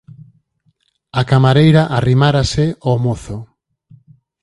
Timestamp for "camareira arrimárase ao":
1.31-2.95